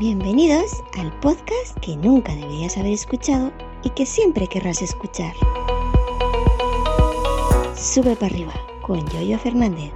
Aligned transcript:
Bienvenidos 0.00 0.82
al 0.98 1.12
podcast 1.20 1.78
que 1.82 1.94
nunca 1.94 2.34
deberías 2.34 2.78
haber 2.78 2.94
escuchado 2.94 3.52
y 3.84 3.90
que 3.90 4.06
siempre 4.06 4.46
querrás 4.46 4.80
escuchar. 4.80 5.34
Sube 7.76 8.16
para 8.16 8.34
arriba 8.34 8.54
con 8.80 9.06
Yoyo 9.10 9.38
Fernández. 9.38 9.92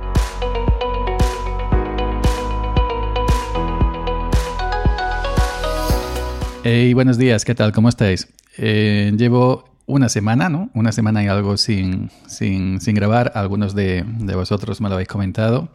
Hey, 6.64 6.92
buenos 6.92 7.16
días, 7.16 7.46
¿qué 7.46 7.54
tal? 7.54 7.72
¿Cómo 7.72 7.88
estáis? 7.88 8.28
Eh, 8.58 9.10
llevo 9.16 9.64
una 9.86 10.10
semana, 10.10 10.50
¿no? 10.50 10.68
Una 10.74 10.92
semana 10.92 11.24
y 11.24 11.28
algo 11.28 11.56
sin, 11.56 12.10
sin, 12.26 12.82
sin 12.82 12.94
grabar. 12.94 13.32
Algunos 13.34 13.74
de, 13.74 14.04
de, 14.06 14.34
vosotros 14.34 14.82
me 14.82 14.90
lo 14.90 14.96
habéis 14.96 15.08
comentado. 15.08 15.70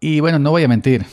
Y 0.00 0.20
bueno, 0.20 0.38
no 0.38 0.50
voy 0.50 0.64
a 0.64 0.68
mentir. 0.68 1.04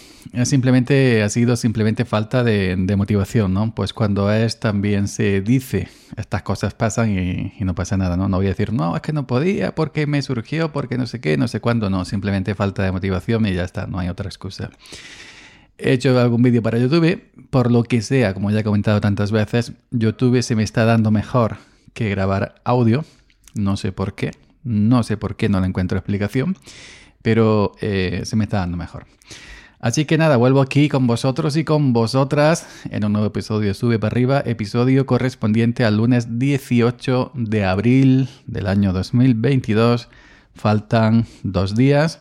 Simplemente 0.43 1.23
ha 1.23 1.30
sido 1.30 1.55
simplemente 1.55 2.05
falta 2.05 2.43
de, 2.43 2.75
motivación, 2.96 3.54
¿no? 3.54 3.74
Pues 3.74 3.93
cuando 3.93 4.32
es 4.32 4.60
también 4.60 5.07
se 5.07 5.42
dice, 5.42 5.88
estas 6.18 6.43
cosas 6.43 6.75
pasan 6.75 7.10
y, 7.10 7.54
y, 7.60 7.64
no 7.65 7.74
pasa 7.74 7.97
nada, 7.97 8.15
¿no? 8.15 8.29
No 8.29 8.38
voy 8.38 8.46
a 8.46 8.50
decir, 8.50 8.71
no, 8.71 8.96
es 8.96 9.02
que 9.02 9.11
no 9.11 9.25
podía, 9.25 9.74
porque 9.74 10.05
me 10.05 10.21
surgió, 10.21 10.71
porque 10.71 11.00
no 11.00 11.07
sé 11.07 11.19
qué, 11.19 11.36
no 11.36 11.47
sé 11.47 11.61
cuándo, 11.61 11.89
no. 11.89 12.05
Simplemente 12.05 12.54
falta 12.54 12.83
de 12.83 12.92
motivación 12.92 13.47
y 13.47 13.54
ya 13.54 13.64
está, 13.64 13.88
no 13.88 13.97
hay 13.97 14.07
otra 14.10 14.29
excusa. 14.29 14.69
He 15.79 15.93
hecho 15.93 16.19
algún 16.19 16.41
vídeo 16.43 16.61
para 16.61 16.77
YouTube, 16.77 17.24
por 17.50 17.71
lo 17.71 17.83
que 17.83 18.02
sea, 18.02 18.33
como 18.33 18.52
ya 18.52 18.60
he 18.60 18.64
comentado 18.64 19.00
tantas 19.02 19.32
veces, 19.32 19.71
YouTube 19.91 20.43
se 20.43 20.55
me 20.55 20.61
está 20.64 20.86
dando 20.86 21.10
mejor 21.10 21.57
que 21.93 22.10
grabar 22.10 22.55
audio. 22.66 23.05
No 23.55 23.77
sé 23.77 23.93
por 23.93 24.14
qué, 24.14 24.32
no 24.64 25.04
sé 25.04 25.18
por 25.18 25.38
qué 25.38 25.50
no 25.50 25.60
le 25.60 25.68
encuentro 25.68 25.97
explicación, 25.97 26.57
pero 27.21 27.71
eh, 27.82 28.21
se 28.25 28.36
me 28.36 28.43
está 28.43 28.57
dando 28.57 28.77
mejor. 28.77 29.07
Así 29.82 30.04
que 30.04 30.18
nada, 30.18 30.36
vuelvo 30.36 30.60
aquí 30.60 30.89
con 30.89 31.07
vosotros 31.07 31.56
y 31.56 31.64
con 31.64 31.93
vosotras 31.93 32.67
en 32.92 33.06
un 33.06 33.14
nuevo 33.14 33.28
episodio 33.28 33.73
Sube 33.73 33.97
para 33.97 34.11
arriba, 34.11 34.44
episodio 34.45 35.05
correspondiente 35.05 35.85
al 35.85 35.95
lunes 35.95 36.38
18 36.38 37.31
de 37.33 37.63
abril 37.63 38.27
del 38.45 38.67
año 38.67 38.91
2022. 38.91 40.09
Faltan 40.53 41.27
dos 41.44 41.77
días. 41.77 42.19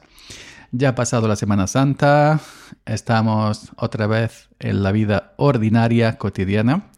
Ya 0.71 0.91
ha 0.91 0.95
pasado 0.95 1.27
la 1.27 1.35
Semana 1.35 1.67
Santa, 1.67 2.39
estamos 2.87 3.73
otra 3.77 4.07
vez 4.07 4.51
en 4.61 4.85
la 4.85 4.93
vida 4.93 5.35
ordinaria, 5.37 6.17
cotidiana. 6.17 6.93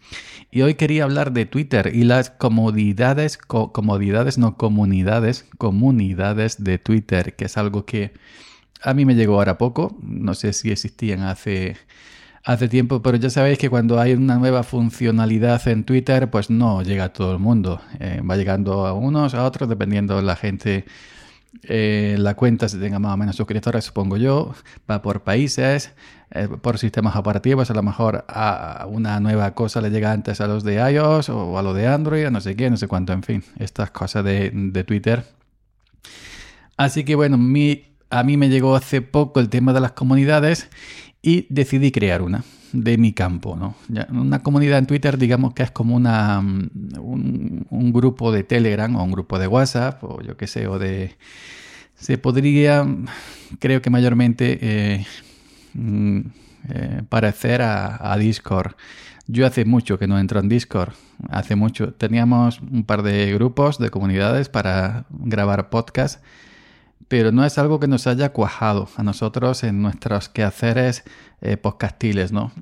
Y 0.50 0.61
hoy 0.61 0.75
quería 0.75 1.05
hablar 1.05 1.33
de 1.33 1.47
Twitter 1.47 1.91
y 1.94 2.05
las 2.05 2.28
comodidades, 2.28 3.38
co 3.38 3.72
comodidades, 3.72 4.36
no 4.36 4.58
comunidades, 4.58 5.47
comunidades 5.56 6.62
de 6.62 6.78
Twitter, 6.78 7.34
que 7.34 7.47
es 7.47 7.56
algo 7.56 7.86
que 7.86 8.12
a 8.83 8.95
mí 8.95 9.05
me 9.05 9.14
llegó 9.14 9.34
ahora 9.34 9.59
poco. 9.59 9.97
No 10.03 10.34
sé 10.34 10.53
si 10.53 10.70
existían 10.70 11.23
hace, 11.23 11.77
hace 12.45 12.69
tiempo, 12.69 13.03
pero 13.03 13.17
ya 13.17 13.31
sabéis 13.31 13.59
que 13.59 13.70
cuando 13.70 14.00
hay 14.00 14.14
una 14.14 14.37
nueva 14.37 14.62
funcionalidad 14.62 15.67
en 15.69 15.84
Twitter, 15.84 16.31
pues 16.31 16.50
no 16.50 16.83
llega 16.83 17.05
a 17.05 17.12
todo 17.12 17.33
el 17.33 17.39
mundo. 17.39 17.81
Eh, 17.98 18.22
va 18.28 18.37
llegando 18.37 18.87
a 18.87 18.92
unos, 18.92 19.34
a 19.34 19.45
otros, 19.45 19.69
dependiendo 19.69 20.17
de 20.17 20.22
la 20.22 20.37
gente 20.37 20.84
eh, 21.64 22.17
la 22.19 22.34
cuenta 22.34 22.69
se 22.69 22.78
tenga 22.78 22.98
más 22.98 23.14
o 23.14 23.17
menos 23.17 23.37
suscriptores, 23.37 23.84
supongo 23.84 24.17
yo, 24.17 24.55
va 24.89 25.03
por 25.03 25.22
países, 25.22 25.92
eh, 26.31 26.48
por 26.48 26.78
sistemas 26.78 27.17
operativos, 27.17 27.70
a 27.70 27.75
lo 27.75 27.83
mejor 27.83 28.25
a 28.28 28.87
una 28.89 29.19
nueva 29.19 29.53
cosa 29.53 29.81
le 29.81 29.91
llega 29.91 30.12
antes 30.12 30.41
a 30.41 30.47
los 30.47 30.62
de 30.62 30.77
iOS 30.77 31.28
o 31.28 31.59
a 31.59 31.62
lo 31.62 31.75
de 31.75 31.89
Android, 31.89 32.28
no 32.31 32.41
sé 32.41 32.55
qué, 32.55 32.70
no 32.70 32.77
sé 32.77 32.87
cuánto, 32.87 33.12
en 33.12 33.25
fin, 33.25 33.44
estas 33.59 33.91
cosas 33.91 34.25
de, 34.25 34.50
de 34.53 34.84
Twitter. 34.84 35.25
Así 36.77 37.05
que 37.05 37.17
bueno, 37.17 37.37
mi, 37.37 37.89
a 38.11 38.22
mí 38.25 38.36
me 38.36 38.48
llegó 38.48 38.75
hace 38.75 39.00
poco 39.03 39.41
el 39.41 39.48
tema 39.48 39.72
de 39.72 39.80
las 39.80 39.92
comunidades 39.92 40.69
y 41.22 41.47
decidí 41.48 41.92
crear 41.92 42.22
una 42.22 42.44
de 42.72 42.98
mi 42.98 43.12
campo. 43.12 43.56
¿no? 43.56 43.75
Una 44.11 44.42
comunidad 44.42 44.78
en 44.78 44.86
Twitter, 44.86 45.16
digamos 45.16 45.55
que 45.55 45.62
es 45.62 45.70
como 45.70 45.94
una, 45.97 46.38
un, 46.41 47.66
un, 47.69 47.92
grupo 47.92 48.33
de 48.33 48.42
Telegram 48.44 48.94
o 48.97 49.05
un 49.05 49.12
grupo 49.12 49.38
de 49.38 49.47
WhatsApp 49.47 50.03
o 50.04 50.21
yo 50.22 50.37
qué 50.37 50.47
sé, 50.47 50.66
o 50.66 50.78
de... 50.78 51.16
Se 51.94 52.16
podría, 52.16 52.87
creo 53.59 53.82
que 53.82 53.91
mayormente, 53.91 54.59
eh, 54.62 55.06
eh, 55.75 57.03
parecer 57.10 57.60
a, 57.60 58.12
a, 58.12 58.16
Discord. 58.16 58.72
Yo 59.27 59.47
hace 59.47 59.66
mucho 59.66 59.98
que 59.98 60.06
no 60.06 60.19
entro 60.19 60.41
en 60.41 60.48
Discord. 60.48 60.94
Hace 61.28 61.56
mucho. 61.56 61.92
Teníamos 61.92 62.60
un 62.60 62.84
par 62.84 63.03
de 63.03 63.31
grupos, 63.34 63.78
de 63.78 63.91
comunidades 63.91 64.48
para 64.48 65.04
grabar 65.10 65.69
podcasts 65.69 66.22
pero 67.09 67.33
no 67.33 67.44
es 67.44 67.59
algo 67.59 67.81
que 67.81 67.88
nos 67.88 68.06
haya 68.06 68.33
cuajado 68.33 68.88
a 68.97 69.03
nosotros 69.03 69.65
en 69.65 69.83
nuestros 69.83 70.28
quehaceres 70.28 71.05
eh, 71.41 71.56
podcastiles, 71.56 72.33
¿no? 72.33 72.53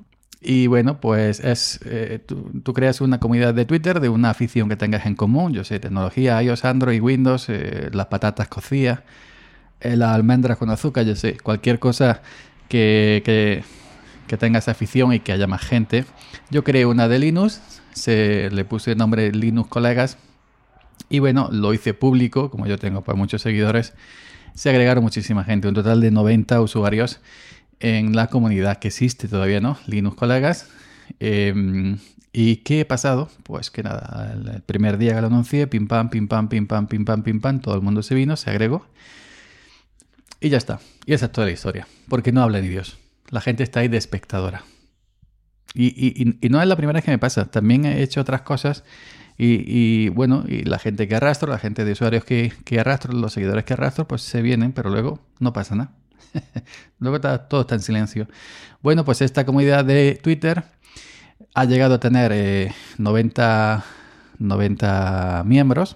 Y 0.41 0.67
bueno, 0.67 1.01
pues 1.01 1.41
es, 1.41 1.79
eh, 1.85 2.19
tú, 2.25 2.73
creas 2.73 3.01
una 3.01 3.19
comunidad 3.19 3.53
de 3.53 3.65
Twitter 3.65 3.99
de 3.99 4.07
una 4.07 4.29
afición 4.29 4.69
que 4.69 4.77
tengas 4.77 5.05
en 5.05 5.15
común, 5.15 5.53
yo 5.53 5.65
sé, 5.65 5.79
tecnología, 5.79 6.41
iOS, 6.41 6.63
Android, 6.63 7.01
Windows, 7.01 7.47
eh, 7.49 7.89
las 7.91 8.05
patatas 8.07 8.47
cocidas, 8.47 9.01
eh, 9.81 9.97
las 9.97 10.15
almendras 10.15 10.57
con 10.57 10.69
azúcar, 10.69 11.05
yo 11.05 11.15
sé, 11.15 11.37
cualquier 11.37 11.79
cosa 11.79 12.21
que, 12.69 13.21
que, 13.25 13.63
que 14.27 14.37
tenga 14.37 14.59
esa 14.59 14.71
afición 14.71 15.13
y 15.13 15.19
que 15.19 15.33
haya 15.33 15.47
más 15.47 15.61
gente. 15.61 16.05
Yo 16.51 16.63
creé 16.63 16.85
una 16.85 17.09
de 17.09 17.19
Linux, 17.19 17.61
se 17.93 18.49
le 18.51 18.63
puse 18.63 18.93
el 18.93 18.97
nombre 18.97 19.33
Linux 19.33 19.69
Colegas 19.69 20.17
y 21.07 21.19
bueno, 21.19 21.49
lo 21.51 21.73
hice 21.73 21.93
público, 21.93 22.49
como 22.51 22.67
yo 22.67 22.77
tengo 22.77 23.01
pues 23.01 23.17
muchos 23.17 23.41
seguidores 23.41 23.93
se 24.53 24.69
agregaron 24.69 25.03
muchísima 25.03 25.43
gente, 25.45 25.67
un 25.67 25.73
total 25.73 26.01
de 26.01 26.11
90 26.11 26.59
usuarios 26.61 27.21
en 27.79 28.15
la 28.15 28.27
comunidad 28.27 28.77
que 28.79 28.89
existe 28.89 29.27
todavía, 29.29 29.61
¿no? 29.61 29.77
Linux 29.87 30.17
Colegas. 30.17 30.69
Eh, 31.19 31.95
¿Y 32.33 32.57
qué 32.57 32.81
ha 32.81 32.87
pasado? 32.87 33.29
Pues 33.43 33.71
que 33.71 33.83
nada, 33.83 34.33
el 34.33 34.61
primer 34.61 34.97
día 34.97 35.15
que 35.15 35.21
lo 35.21 35.27
anuncié, 35.27 35.67
pim 35.67 35.87
pam, 35.87 36.09
pim 36.09 36.27
pam, 36.27 36.49
pim 36.49 36.67
pam, 36.67 36.87
pim 36.87 37.05
pam, 37.05 37.23
pim 37.23 37.39
pam, 37.39 37.59
todo 37.59 37.75
el 37.75 37.81
mundo 37.81 38.03
se 38.03 38.15
vino, 38.15 38.35
se 38.35 38.49
agregó. 38.49 38.85
Y 40.41 40.49
ya 40.49 40.57
está. 40.57 40.79
Y 41.05 41.13
esa 41.13 41.27
es 41.27 41.31
toda 41.31 41.47
la 41.47 41.53
historia. 41.53 41.87
Porque 42.07 42.31
no 42.31 42.43
habla 42.43 42.61
ni 42.61 42.67
Dios. 42.67 42.97
La 43.29 43.41
gente 43.41 43.63
está 43.63 43.79
ahí 43.79 43.87
de 43.87 43.97
espectadora. 43.97 44.63
Y, 45.73 45.87
y, 45.87 46.37
y 46.41 46.49
no 46.49 46.61
es 46.61 46.67
la 46.67 46.75
primera 46.75 46.97
vez 46.97 47.05
que 47.05 47.11
me 47.11 47.17
pasa. 47.17 47.45
También 47.45 47.85
he 47.85 48.03
hecho 48.03 48.21
otras 48.21 48.41
cosas 48.41 48.83
y, 49.41 50.09
bueno, 50.09 50.43
y 50.45 50.63
la 50.63 50.79
gente 50.79 51.07
que 51.07 51.15
arrastro, 51.15 51.49
la 51.49 51.59
gente 51.59 51.85
de 51.85 51.93
usuarios 51.93 52.25
que, 52.25 52.51
que 52.65 52.81
arrastro, 52.81 53.13
los 53.13 53.31
seguidores 53.31 53.63
que 53.63 53.71
arrastro, 53.71 54.05
pues 54.05 54.21
se 54.21 54.41
vienen, 54.41 54.73
pero 54.73 54.89
luego 54.89 55.21
no 55.39 55.53
pasa 55.53 55.75
nada. 55.75 55.91
luego 56.99 57.15
está, 57.15 57.47
todo 57.47 57.61
está 57.61 57.75
en 57.75 57.81
silencio. 57.81 58.27
Bueno, 58.81 59.05
pues 59.05 59.21
esta 59.21 59.45
comunidad 59.45 59.85
de 59.85 60.19
Twitter 60.21 60.65
ha 61.53 61.63
llegado 61.63 61.95
a 61.95 61.99
tener 62.01 62.33
eh, 62.33 62.73
90, 62.97 63.85
90 64.39 65.43
miembros. 65.45 65.95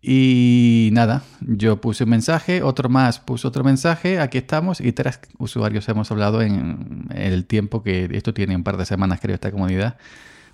Y 0.00 0.90
nada, 0.92 1.24
yo 1.40 1.80
puse 1.80 2.04
un 2.04 2.10
mensaje, 2.10 2.62
otro 2.62 2.88
más 2.88 3.18
puso 3.18 3.48
otro 3.48 3.64
mensaje, 3.64 4.20
aquí 4.20 4.38
estamos 4.38 4.80
y 4.80 4.92
tres 4.92 5.18
usuarios 5.38 5.88
hemos 5.88 6.12
hablado 6.12 6.40
en 6.40 7.08
el 7.12 7.46
tiempo 7.46 7.82
que 7.82 8.08
esto 8.12 8.32
tiene 8.32 8.54
un 8.54 8.62
par 8.62 8.76
de 8.76 8.86
semanas 8.86 9.18
creo 9.20 9.34
esta 9.34 9.50
comunidad, 9.50 9.98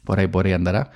por 0.03 0.19
ahí 0.19 0.28
por 0.28 0.47
ahí 0.47 0.55
andará 0.55 0.93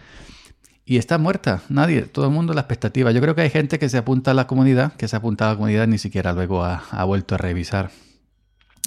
y 0.89 0.97
está 0.97 1.19
muerta. 1.19 1.61
Nadie, 1.69 2.01
todo 2.01 2.25
el 2.25 2.33
mundo 2.33 2.55
la 2.55 2.63
expectativa. 2.63 3.13
Yo 3.13 3.21
creo 3.21 3.35
que 3.35 3.43
hay 3.43 3.51
gente 3.51 3.79
que 3.79 3.91
se 3.91 3.99
apunta 3.99 4.31
a 4.31 4.35
la 4.35 4.47
comunidad, 4.47 4.95
que 4.95 5.07
se 5.07 5.17
apunta 5.17 5.45
a 5.45 5.51
la 5.51 5.57
comunidad 5.57 5.87
ni 5.87 5.99
siquiera 5.99 6.33
luego 6.33 6.65
ha, 6.65 7.05
vuelto 7.05 7.35
a 7.35 7.39
revisar. 7.39 7.91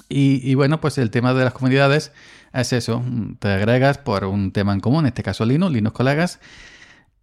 Y, 0.09 0.56
bueno, 0.56 0.81
pues 0.81 0.97
el 0.97 1.11
tema 1.11 1.35
de 1.35 1.44
las 1.44 1.53
comunidades 1.53 2.11
es 2.53 2.73
eso. 2.73 3.03
Te 3.38 3.50
agregas 3.50 4.00
por 4.00 4.25
un 4.25 4.51
tema 4.51 4.73
en 4.73 4.79
común, 4.79 5.01
en 5.01 5.09
este 5.09 5.22
caso 5.22 5.45
Linux, 5.45 5.72
Linux 5.72 5.95
colegas. 5.95 6.40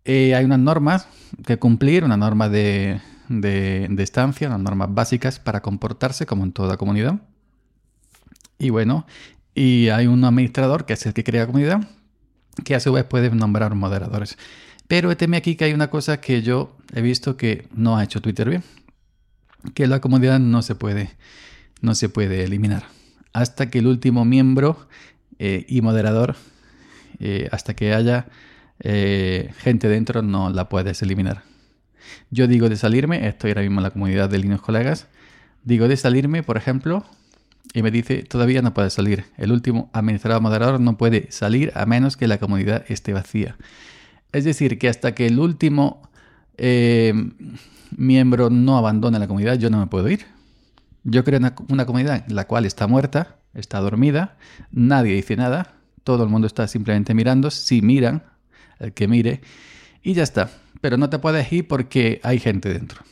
Eh, 0.04 0.36
hay 0.36 0.44
unas 0.44 0.60
normas 0.60 1.08
que 1.44 1.58
cumplir, 1.58 2.04
una 2.04 2.16
norma 2.16 2.48
de, 2.48 3.00
de, 3.28 3.88
estancia, 3.98 4.46
unas 4.46 4.60
normas 4.60 4.94
básicas 4.94 5.40
para 5.40 5.60
comportarse 5.60 6.24
como 6.24 6.44
en 6.44 6.52
toda 6.52 6.76
comunidad. 6.76 7.16
Y 8.60 8.70
bueno, 8.70 9.06
y 9.56 9.88
hay 9.88 10.06
un 10.06 10.24
administrador 10.24 10.86
que 10.86 10.92
es 10.92 11.04
el 11.04 11.14
que 11.14 11.24
crea 11.24 11.46
comunidad, 11.46 11.80
que 12.64 12.76
a 12.76 12.80
su 12.80 12.92
vez 12.92 13.04
puede 13.04 13.28
nombrar 13.30 13.74
moderadores. 13.74 14.38
Pero 14.88 15.14
teme 15.16 15.36
aquí 15.36 15.54
que 15.54 15.66
hay 15.66 15.74
una 15.74 15.90
cosa 15.90 16.20
que 16.20 16.42
yo 16.42 16.76
he 16.94 17.02
visto 17.02 17.36
que 17.36 17.68
no 17.74 17.98
ha 17.98 18.04
hecho 18.04 18.22
Twitter 18.22 18.48
bien. 18.48 18.64
Que 19.74 19.86
la 19.86 20.00
comunidad 20.00 20.40
no 20.40 20.62
se 20.62 20.74
puede, 20.74 21.10
no 21.82 21.94
se 21.94 22.08
puede 22.08 22.42
eliminar. 22.42 22.84
Hasta 23.34 23.70
que 23.70 23.80
el 23.80 23.86
último 23.86 24.24
miembro 24.24 24.88
eh, 25.38 25.66
y 25.68 25.82
moderador, 25.82 26.36
eh, 27.20 27.48
hasta 27.52 27.76
que 27.76 27.92
haya 27.92 28.26
eh, 28.80 29.52
gente 29.58 29.88
dentro, 29.88 30.22
no 30.22 30.48
la 30.48 30.70
puedes 30.70 31.02
eliminar. 31.02 31.42
Yo 32.30 32.46
digo 32.46 32.70
de 32.70 32.76
salirme, 32.76 33.28
estoy 33.28 33.50
ahora 33.50 33.62
mismo 33.62 33.80
en 33.80 33.84
la 33.84 33.90
comunidad 33.90 34.30
de 34.30 34.38
Linux 34.38 34.62
Colegas. 34.62 35.06
Digo 35.64 35.86
de 35.86 35.98
salirme, 35.98 36.42
por 36.42 36.56
ejemplo, 36.56 37.04
y 37.74 37.82
me 37.82 37.90
dice, 37.90 38.22
todavía 38.22 38.62
no 38.62 38.72
puede 38.72 38.88
salir. 38.88 39.26
El 39.36 39.52
último 39.52 39.90
administrador 39.92 40.40
moderador 40.40 40.80
no 40.80 40.96
puede 40.96 41.30
salir 41.30 41.72
a 41.74 41.84
menos 41.84 42.16
que 42.16 42.26
la 42.26 42.38
comunidad 42.38 42.84
esté 42.88 43.12
vacía. 43.12 43.56
Es 44.32 44.44
decir, 44.44 44.78
que 44.78 44.88
hasta 44.88 45.14
que 45.14 45.26
el 45.26 45.38
último 45.38 46.02
eh, 46.56 47.14
miembro 47.96 48.50
no 48.50 48.76
abandone 48.76 49.18
la 49.18 49.26
comunidad, 49.26 49.58
yo 49.58 49.70
no 49.70 49.78
me 49.78 49.86
puedo 49.86 50.08
ir. 50.08 50.26
Yo 51.04 51.24
creo 51.24 51.38
una, 51.38 51.54
una 51.68 51.86
comunidad 51.86 52.24
la 52.28 52.46
cual 52.46 52.66
está 52.66 52.86
muerta 52.86 53.38
está 53.54 53.80
dormida, 53.80 54.36
nadie 54.70 55.14
dice 55.14 55.36
nada, 55.36 55.74
todo 56.04 56.24
el 56.24 56.28
mundo 56.28 56.46
está 56.46 56.66
simplemente 56.68 57.14
mirando, 57.14 57.50
si 57.50 57.82
miran, 57.82 58.22
el 58.78 58.92
que 58.92 59.08
mire, 59.08 59.40
y 60.02 60.14
ya 60.14 60.22
está. 60.22 60.50
Pero 60.80 60.96
no 60.96 61.10
te 61.10 61.18
puedes 61.18 61.52
ir 61.52 61.66
porque 61.66 62.20
hay 62.22 62.38
gente 62.38 62.72
dentro. 62.72 63.02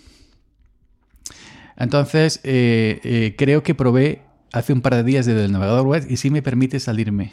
Entonces, 1.76 2.40
eh, 2.44 3.00
eh, 3.02 3.34
creo 3.36 3.62
que 3.62 3.74
probé 3.74 4.22
hace 4.52 4.72
un 4.72 4.80
par 4.80 4.94
de 4.94 5.02
días 5.02 5.26
desde 5.26 5.44
el 5.44 5.52
navegador 5.52 5.86
web 5.86 6.06
y 6.08 6.16
sí 6.16 6.30
me 6.30 6.42
permite 6.42 6.80
salirme. 6.80 7.32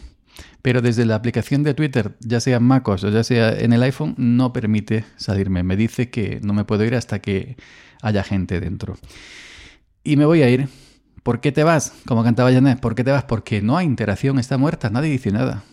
Pero 0.63 0.81
desde 0.81 1.05
la 1.05 1.15
aplicación 1.15 1.61
de 1.61 1.75
Twitter, 1.75 2.15
ya 2.21 2.39
sea 2.39 2.57
en 2.57 2.63
MacOS 2.63 3.03
o 3.03 3.09
ya 3.09 3.23
sea 3.23 3.51
en 3.51 3.73
el 3.73 3.83
iPhone, 3.83 4.15
no 4.17 4.53
permite 4.53 5.03
salirme. 5.17 5.61
Me 5.61 5.75
dice 5.75 6.09
que 6.09 6.39
no 6.41 6.53
me 6.53 6.63
puedo 6.63 6.85
ir 6.85 6.95
hasta 6.95 7.19
que 7.19 7.57
haya 8.01 8.23
gente 8.23 8.59
dentro. 8.61 8.97
Y 10.05 10.15
me 10.15 10.25
voy 10.25 10.41
a 10.41 10.49
ir. 10.49 10.69
¿Por 11.21 11.41
qué 11.41 11.51
te 11.51 11.63
vas? 11.63 11.93
Como 12.07 12.23
cantaba 12.23 12.51
Janet, 12.51 12.79
¿por 12.79 12.95
qué 12.95 13.03
te 13.03 13.11
vas? 13.11 13.25
Porque 13.25 13.61
no 13.61 13.77
hay 13.77 13.85
interacción, 13.85 14.39
está 14.39 14.57
muerta, 14.57 14.89
nadie 14.89 15.11
dice 15.11 15.31
nada. 15.31 15.63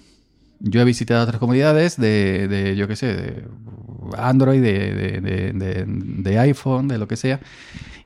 Yo 0.59 0.81
he 0.81 0.85
visitado 0.85 1.23
otras 1.23 1.39
comunidades 1.39 1.97
de, 1.97 2.49
de 2.49 2.77
yo 2.77 2.87
qué 2.89 2.97
sé, 2.97 3.15
de 3.15 3.45
Android, 4.17 4.61
de, 4.61 5.21
de, 5.21 5.85
de, 5.87 6.39
iPhone, 6.39 6.89
de 6.89 6.99
lo 6.99 7.09
que 7.09 7.17
sea, 7.17 7.41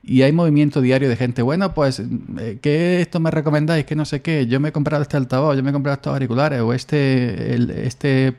y 0.07 0.21
hay 0.21 0.31
movimiento 0.31 0.81
diario 0.81 1.09
de 1.09 1.15
gente, 1.15 1.41
bueno, 1.41 1.73
pues, 1.73 1.99
eh, 2.39 2.59
¿qué 2.61 3.01
esto 3.01 3.19
me 3.19 3.31
recomendáis? 3.31 3.85
Que 3.85 3.95
no 3.95 4.05
sé 4.05 4.21
qué, 4.21 4.45
yo 4.45 4.59
me 4.59 4.69
he 4.69 4.71
comprado 4.71 5.01
este 5.01 5.17
altavoz, 5.17 5.57
yo 5.57 5.63
me 5.63 5.71
he 5.71 5.73
comprado 5.73 5.95
estos 5.95 6.13
auriculares, 6.13 6.61
o 6.61 6.73
este, 6.73 7.55
el, 7.55 7.71
este 7.71 8.31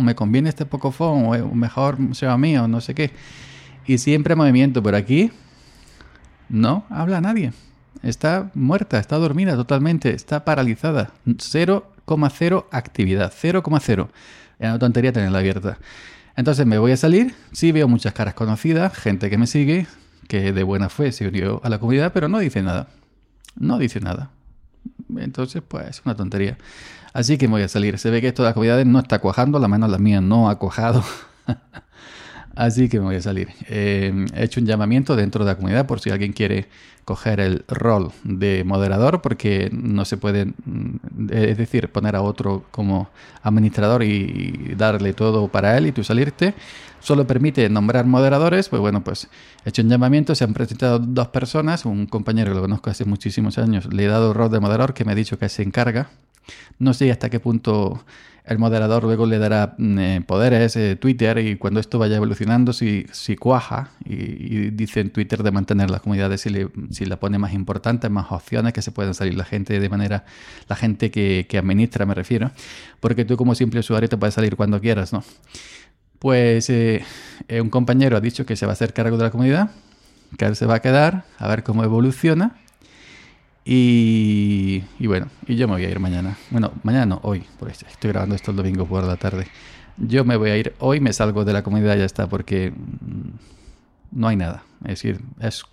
¿me 0.00 0.14
conviene 0.14 0.48
este 0.48 0.64
Pocophone? 0.64 1.42
O 1.42 1.54
mejor 1.54 1.98
sea 2.12 2.38
mío, 2.38 2.68
no 2.68 2.80
sé 2.80 2.94
qué. 2.94 3.10
Y 3.84 3.98
siempre 3.98 4.36
movimiento, 4.36 4.80
pero 4.80 4.96
aquí 4.96 5.32
no 6.48 6.84
habla 6.88 7.20
nadie. 7.20 7.52
Está 8.04 8.52
muerta, 8.54 9.00
está 9.00 9.16
dormida 9.16 9.56
totalmente, 9.56 10.14
está 10.14 10.44
paralizada. 10.44 11.10
0,0 11.26 12.66
actividad, 12.70 13.32
0,0. 13.32 14.08
Es 14.60 14.68
una 14.68 14.78
tontería 14.78 15.12
tenerla 15.12 15.38
abierta. 15.38 15.78
Entonces 16.36 16.64
me 16.64 16.78
voy 16.78 16.92
a 16.92 16.96
salir, 16.96 17.34
sí 17.50 17.72
veo 17.72 17.88
muchas 17.88 18.12
caras 18.12 18.34
conocidas, 18.34 18.96
gente 18.96 19.28
que 19.30 19.38
me 19.38 19.48
sigue, 19.48 19.88
que 20.28 20.52
de 20.52 20.62
buena 20.62 20.88
fe 20.88 21.10
se 21.10 21.26
unió 21.26 21.60
a 21.64 21.68
la 21.68 21.80
comunidad, 21.80 22.12
pero 22.12 22.28
no 22.28 22.38
dice 22.38 22.62
nada. 22.62 22.88
No 23.56 23.78
dice 23.78 24.00
nada. 24.00 24.30
Entonces, 25.16 25.62
pues 25.66 25.88
es 25.88 26.02
una 26.04 26.14
tontería. 26.14 26.56
Así 27.12 27.38
que 27.38 27.48
voy 27.48 27.62
a 27.62 27.68
salir. 27.68 27.98
Se 27.98 28.10
ve 28.10 28.20
que 28.20 28.28
esto 28.28 28.42
de 28.42 28.48
las 28.48 28.54
comunidades 28.54 28.86
no 28.86 29.00
está 29.00 29.18
cuajando, 29.18 29.58
la 29.58 29.66
menos 29.66 29.90
la 29.90 29.98
mía 29.98 30.20
no 30.20 30.48
ha 30.48 30.58
cuajado. 30.58 31.02
Así 32.58 32.88
que 32.88 32.98
me 32.98 33.04
voy 33.06 33.14
a 33.14 33.22
salir. 33.22 33.50
Eh, 33.68 34.12
he 34.34 34.42
hecho 34.42 34.58
un 34.58 34.66
llamamiento 34.66 35.14
dentro 35.14 35.44
de 35.44 35.52
la 35.52 35.54
comunidad 35.54 35.86
por 35.86 36.00
si 36.00 36.10
alguien 36.10 36.32
quiere 36.32 36.66
coger 37.04 37.38
el 37.38 37.64
rol 37.68 38.10
de 38.24 38.64
moderador, 38.64 39.22
porque 39.22 39.70
no 39.72 40.04
se 40.04 40.16
puede, 40.16 40.46
mm, 40.46 41.30
es 41.30 41.56
decir, 41.56 41.88
poner 41.92 42.16
a 42.16 42.22
otro 42.22 42.64
como 42.72 43.10
administrador 43.44 44.02
y 44.02 44.74
darle 44.76 45.12
todo 45.12 45.46
para 45.46 45.78
él 45.78 45.86
y 45.86 45.92
tú 45.92 46.02
salirte. 46.02 46.54
Solo 46.98 47.28
permite 47.28 47.68
nombrar 47.68 48.06
moderadores. 48.06 48.68
Pues 48.68 48.80
bueno, 48.80 49.04
pues 49.04 49.28
he 49.64 49.68
hecho 49.68 49.82
un 49.82 49.88
llamamiento, 49.88 50.34
se 50.34 50.42
han 50.42 50.52
presentado 50.52 50.98
dos 50.98 51.28
personas, 51.28 51.84
un 51.84 52.06
compañero 52.06 52.50
que 52.50 52.56
lo 52.56 52.62
conozco 52.62 52.90
hace 52.90 53.04
muchísimos 53.04 53.56
años, 53.58 53.86
le 53.94 54.04
he 54.04 54.08
dado 54.08 54.30
el 54.30 54.34
rol 54.34 54.50
de 54.50 54.58
moderador 54.58 54.94
que 54.94 55.04
me 55.04 55.12
ha 55.12 55.14
dicho 55.14 55.38
que 55.38 55.48
se 55.48 55.62
encarga. 55.62 56.10
No 56.78 56.94
sé 56.94 57.10
hasta 57.10 57.30
qué 57.30 57.40
punto 57.40 58.04
el 58.48 58.58
moderador 58.58 59.04
luego 59.04 59.26
le 59.26 59.38
dará 59.38 59.74
mm, 59.76 59.98
eh, 59.98 60.20
poderes, 60.26 60.74
eh, 60.76 60.96
Twitter, 60.96 61.38
y 61.38 61.56
cuando 61.56 61.80
esto 61.80 61.98
vaya 61.98 62.16
evolucionando, 62.16 62.72
si, 62.72 63.04
si 63.12 63.36
cuaja, 63.36 63.90
y, 64.06 64.70
dice 64.70 65.00
en 65.00 65.10
Twitter 65.10 65.42
de 65.42 65.50
mantener 65.50 65.90
las 65.90 66.00
comunidades, 66.00 66.40
si, 66.40 66.48
le, 66.48 66.68
si 66.90 67.04
la 67.04 67.20
pone 67.20 67.38
más 67.38 67.52
importante, 67.52 68.08
más 68.08 68.32
opciones 68.32 68.72
que 68.72 68.80
se 68.80 68.90
pueden 68.90 69.12
salir 69.12 69.34
la 69.34 69.44
gente 69.44 69.78
de 69.78 69.88
manera, 69.90 70.24
la 70.66 70.76
gente 70.76 71.10
que, 71.10 71.46
administra, 71.58 72.06
me 72.06 72.14
refiero, 72.14 72.50
porque 73.00 73.26
tú 73.26 73.36
como 73.36 73.54
simple 73.54 73.80
usuario 73.80 74.08
te 74.08 74.16
puedes 74.16 74.34
salir 74.34 74.56
cuando 74.56 74.80
quieras, 74.80 75.12
¿no? 75.12 75.22
Pues 76.18 76.70
eh, 76.70 77.04
un 77.60 77.68
compañero 77.68 78.16
ha 78.16 78.20
dicho 78.20 78.46
que 78.46 78.56
se 78.56 78.64
va 78.64 78.72
a 78.72 78.74
hacer 78.74 78.94
cargo 78.94 79.18
de 79.18 79.24
la 79.24 79.30
comunidad, 79.30 79.70
que 80.38 80.46
él 80.46 80.56
se 80.56 80.64
va 80.64 80.76
a 80.76 80.80
quedar, 80.80 81.24
a 81.38 81.48
ver 81.48 81.62
cómo 81.62 81.84
evoluciona 81.84 82.56
y, 83.70 84.82
bueno, 85.06 85.28
y 85.46 85.56
yo 85.56 85.68
me 85.68 85.74
voy 85.74 85.84
a 85.84 85.90
ir 85.90 86.00
mañana. 86.00 86.38
Bueno, 86.50 86.72
mañana 86.84 87.04
no, 87.04 87.20
hoy, 87.22 87.44
porque 87.58 87.74
estoy 87.74 88.10
grabando 88.12 88.34
esto 88.34 88.50
el 88.50 88.56
domingo 88.56 88.86
por 88.86 89.04
la 89.04 89.16
tarde. 89.16 89.46
Yo 89.98 90.24
me 90.24 90.36
voy 90.36 90.48
a 90.48 90.56
ir 90.56 90.74
hoy, 90.78 91.00
me 91.00 91.12
salgo 91.12 91.44
de 91.44 91.52
la 91.52 91.62
comunidad 91.62 91.98
ya 91.98 92.06
está, 92.06 92.30
porque 92.30 92.70
mm, 92.70 94.18
no 94.18 94.28
hay 94.28 94.36
nada. 94.36 94.62
Es 94.84 95.02
decir, 95.02 95.20
es, 95.38 95.64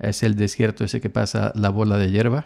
es 0.00 0.22
el 0.22 0.36
desierto 0.36 0.84
ese 0.84 1.00
que 1.00 1.08
pasa 1.08 1.50
la 1.54 1.70
bola 1.70 1.96
de 1.96 2.10
hierba 2.10 2.44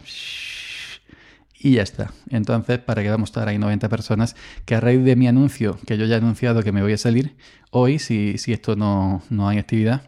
y 1.58 1.72
ya 1.72 1.82
está. 1.82 2.12
Entonces, 2.30 2.78
¿para 2.78 3.02
qué 3.02 3.10
vamos 3.10 3.30
a 3.30 3.32
estar 3.32 3.48
ahí 3.48 3.58
90 3.58 3.88
personas? 3.88 4.36
Que 4.64 4.76
a 4.76 4.80
raíz 4.80 5.02
de 5.02 5.16
mi 5.16 5.26
anuncio, 5.26 5.76
que 5.88 5.98
yo 5.98 6.06
ya 6.06 6.14
he 6.14 6.18
anunciado 6.18 6.62
que 6.62 6.70
me 6.70 6.82
voy 6.82 6.92
a 6.92 6.98
salir, 6.98 7.34
hoy, 7.72 7.98
si, 7.98 8.38
si 8.38 8.52
esto 8.52 8.76
no, 8.76 9.24
no 9.28 9.48
hay 9.48 9.58
actividad, 9.58 10.02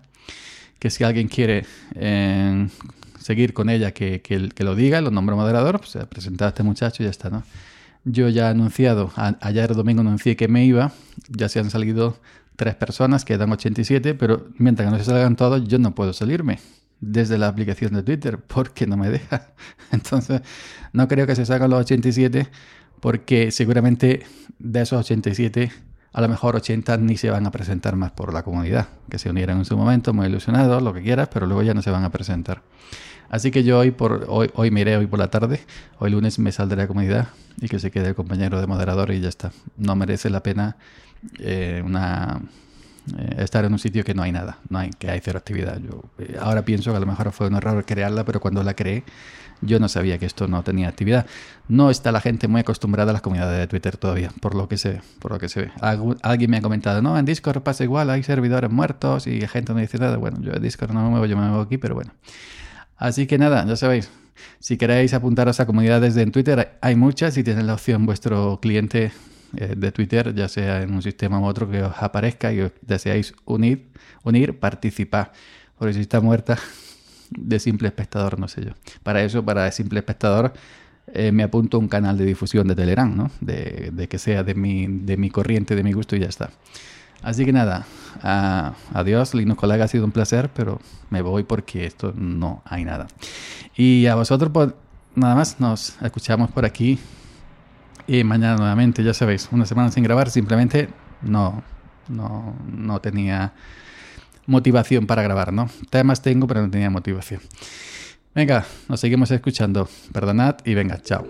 que 0.78 0.90
si 0.90 1.02
alguien 1.02 1.26
quiere 1.26 1.64
eh, 1.96 2.68
seguir 3.26 3.54
con 3.54 3.68
ella 3.68 3.90
que, 3.90 4.22
que, 4.22 4.50
que 4.50 4.62
lo 4.62 4.76
diga, 4.76 5.00
lo 5.00 5.10
nombro 5.10 5.34
moderador, 5.34 5.80
pues 5.80 5.90
se 5.90 6.06
presentado 6.06 6.46
a 6.46 6.50
este 6.50 6.62
muchacho 6.62 7.02
y 7.02 7.06
ya 7.06 7.10
está, 7.10 7.28
¿no? 7.28 7.42
Yo 8.04 8.28
ya 8.28 8.46
he 8.46 8.50
anunciado, 8.50 9.10
ayer 9.40 9.74
domingo 9.74 10.02
anuncié 10.02 10.36
que 10.36 10.46
me 10.46 10.64
iba, 10.64 10.92
ya 11.28 11.48
se 11.48 11.58
han 11.58 11.68
salido 11.68 12.20
tres 12.54 12.76
personas, 12.76 13.24
quedan 13.24 13.50
87, 13.50 14.14
pero 14.14 14.46
mientras 14.58 14.86
que 14.86 14.92
no 14.92 14.98
se 14.98 15.06
salgan 15.06 15.34
todos, 15.34 15.66
yo 15.66 15.80
no 15.80 15.92
puedo 15.92 16.12
salirme 16.12 16.60
desde 17.00 17.36
la 17.36 17.48
aplicación 17.48 17.94
de 17.94 18.04
Twitter 18.04 18.38
porque 18.38 18.86
no 18.86 18.96
me 18.96 19.10
deja. 19.10 19.48
Entonces, 19.90 20.42
no 20.92 21.08
creo 21.08 21.26
que 21.26 21.34
se 21.34 21.44
salgan 21.46 21.70
los 21.70 21.80
87 21.80 22.46
porque 23.00 23.50
seguramente 23.50 24.24
de 24.60 24.82
esos 24.82 25.00
87 25.00 25.72
a 26.12 26.20
lo 26.20 26.28
mejor 26.28 26.54
80 26.54 26.96
ni 26.98 27.16
se 27.16 27.28
van 27.28 27.44
a 27.44 27.50
presentar 27.50 27.96
más 27.96 28.12
por 28.12 28.32
la 28.32 28.44
comunidad, 28.44 28.86
que 29.10 29.18
se 29.18 29.28
unieran 29.28 29.58
en 29.58 29.64
su 29.64 29.76
momento, 29.76 30.14
muy 30.14 30.28
ilusionados, 30.28 30.80
lo 30.80 30.94
que 30.94 31.02
quieras, 31.02 31.28
pero 31.30 31.44
luego 31.44 31.64
ya 31.64 31.74
no 31.74 31.82
se 31.82 31.90
van 31.90 32.04
a 32.04 32.10
presentar. 32.10 32.62
Así 33.28 33.50
que 33.50 33.64
yo 33.64 33.78
hoy, 33.78 33.90
por, 33.90 34.26
hoy, 34.28 34.50
hoy 34.54 34.70
me 34.70 34.80
iré 34.80 34.96
hoy 34.96 35.06
por 35.06 35.18
la 35.18 35.28
tarde, 35.28 35.60
hoy 35.98 36.10
lunes 36.10 36.38
me 36.38 36.52
saldré 36.52 36.80
a 36.80 36.84
la 36.84 36.88
comunidad 36.88 37.28
y 37.60 37.68
que 37.68 37.78
se 37.78 37.90
quede 37.90 38.08
el 38.08 38.14
compañero 38.14 38.60
de 38.60 38.66
moderador 38.66 39.10
y 39.12 39.20
ya 39.20 39.28
está. 39.28 39.52
No 39.76 39.96
merece 39.96 40.30
la 40.30 40.42
pena 40.42 40.76
eh, 41.38 41.82
una, 41.84 42.40
eh, 43.18 43.36
estar 43.38 43.64
en 43.64 43.72
un 43.72 43.78
sitio 43.78 44.04
que 44.04 44.14
no 44.14 44.22
hay 44.22 44.32
nada, 44.32 44.58
no 44.68 44.78
hay, 44.78 44.90
que 44.90 45.10
hay 45.10 45.20
cero 45.22 45.38
actividad. 45.38 45.78
Yo 45.78 46.02
eh, 46.18 46.36
ahora 46.40 46.64
pienso 46.64 46.90
que 46.90 46.96
a 46.96 47.00
lo 47.00 47.06
mejor 47.06 47.32
fue 47.32 47.48
un 47.48 47.54
error 47.54 47.84
crearla, 47.84 48.24
pero 48.24 48.40
cuando 48.40 48.62
la 48.62 48.74
creé 48.74 49.04
yo 49.60 49.80
no 49.80 49.88
sabía 49.88 50.18
que 50.18 50.26
esto 50.26 50.48
no 50.48 50.62
tenía 50.62 50.88
actividad. 50.88 51.26
No 51.68 51.90
está 51.90 52.12
la 52.12 52.20
gente 52.20 52.48
muy 52.48 52.60
acostumbrada 52.60 53.10
a 53.10 53.12
las 53.12 53.22
comunidades 53.22 53.58
de 53.58 53.66
Twitter 53.66 53.96
todavía, 53.96 54.30
por 54.40 54.54
lo 54.54 54.68
que 54.68 54.76
se 54.76 54.90
ve. 54.90 55.00
Por 55.18 55.32
lo 55.32 55.38
que 55.38 55.48
se 55.48 55.60
ve. 55.62 55.72
alguien 56.22 56.50
me 56.50 56.58
ha 56.58 56.62
comentado, 56.62 57.02
no, 57.02 57.18
en 57.18 57.24
Discord 57.24 57.62
pasa 57.62 57.84
igual, 57.84 58.10
hay 58.10 58.22
servidores 58.22 58.70
muertos 58.70 59.26
y 59.26 59.40
gente 59.46 59.72
no 59.72 59.80
dice 59.80 59.98
nada. 59.98 60.16
Bueno, 60.16 60.38
yo 60.40 60.52
en 60.52 60.62
Discord 60.62 60.92
no 60.92 61.02
me 61.02 61.10
muevo, 61.10 61.26
yo 61.26 61.36
me 61.36 61.46
muevo 61.46 61.62
aquí, 61.62 61.78
pero 61.78 61.94
bueno. 61.94 62.12
Así 62.96 63.26
que 63.26 63.38
nada, 63.38 63.64
ya 63.66 63.76
sabéis, 63.76 64.10
si 64.58 64.76
queréis 64.76 65.14
apuntaros 65.14 65.60
a 65.60 65.66
comunidades 65.66 66.14
de 66.14 66.22
en 66.22 66.32
Twitter, 66.32 66.78
hay 66.80 66.96
muchas 66.96 67.36
y 67.36 67.44
tienen 67.44 67.66
la 67.66 67.74
opción 67.74 68.06
vuestro 68.06 68.58
cliente 68.60 69.12
eh, 69.56 69.74
de 69.76 69.92
Twitter, 69.92 70.34
ya 70.34 70.48
sea 70.48 70.82
en 70.82 70.94
un 70.94 71.02
sistema 71.02 71.38
u 71.38 71.44
otro, 71.44 71.70
que 71.70 71.82
os 71.82 71.94
aparezca 71.98 72.52
y 72.52 72.60
os 72.60 72.72
deseáis 72.82 73.34
unir, 73.44 73.88
unir, 74.22 74.58
participar. 74.58 75.32
Porque 75.78 75.94
si 75.94 76.00
está 76.00 76.20
muerta, 76.20 76.58
de 77.30 77.58
simple 77.58 77.88
espectador, 77.88 78.38
no 78.38 78.48
sé 78.48 78.64
yo. 78.64 78.72
Para 79.02 79.22
eso, 79.22 79.44
para 79.44 79.70
simple 79.72 79.98
espectador, 79.98 80.52
eh, 81.12 81.32
me 81.32 81.42
apunto 81.42 81.76
a 81.76 81.80
un 81.80 81.88
canal 81.88 82.18
de 82.18 82.24
difusión 82.24 82.66
de 82.66 82.74
Telegram, 82.74 83.14
¿no? 83.14 83.30
De, 83.40 83.90
de, 83.92 84.08
que 84.08 84.18
sea 84.18 84.42
de 84.42 84.54
mi, 84.54 84.86
de 84.86 85.16
mi 85.16 85.30
corriente, 85.30 85.76
de 85.76 85.84
mi 85.84 85.92
gusto 85.92 86.16
y 86.16 86.20
ya 86.20 86.28
está. 86.28 86.50
Así 87.22 87.44
que 87.44 87.52
nada, 87.52 87.86
adiós, 88.92 89.34
Linux 89.34 89.58
Colega, 89.58 89.84
ha 89.84 89.88
sido 89.88 90.04
un 90.04 90.12
placer, 90.12 90.50
pero 90.54 90.80
me 91.10 91.22
voy 91.22 91.42
porque 91.42 91.86
esto 91.86 92.12
no 92.16 92.62
hay 92.64 92.84
nada. 92.84 93.08
Y 93.76 94.06
a 94.06 94.14
vosotros, 94.14 94.50
pues 94.52 94.70
nada 95.14 95.34
más, 95.34 95.58
nos 95.60 95.96
escuchamos 96.02 96.50
por 96.50 96.64
aquí 96.64 96.98
y 98.06 98.22
mañana 98.22 98.56
nuevamente, 98.56 99.02
ya 99.02 99.12
sabéis, 99.14 99.48
una 99.50 99.66
semana 99.66 99.90
sin 99.90 100.04
grabar, 100.04 100.30
simplemente 100.30 100.88
no, 101.22 101.62
no, 102.08 102.54
no 102.70 103.00
tenía 103.00 103.52
motivación 104.46 105.06
para 105.06 105.22
grabar, 105.22 105.52
¿no? 105.52 105.68
Temas 105.90 106.22
tengo, 106.22 106.46
pero 106.46 106.62
no 106.62 106.70
tenía 106.70 106.90
motivación. 106.90 107.40
Venga, 108.34 108.66
nos 108.88 109.00
seguimos 109.00 109.30
escuchando. 109.30 109.88
Perdonad 110.12 110.56
y 110.64 110.74
venga, 110.74 111.00
chao. 111.02 111.26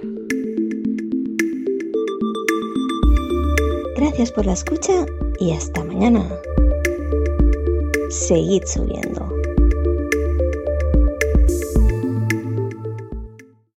Gracias 3.97 4.33
por 4.33 4.45
la 4.45 4.53
escucha 4.53 5.07
y 5.39 5.53
hasta 5.53 5.85
mañana. 5.85 6.29
Seguid 8.11 8.65
subiendo. 8.65 9.36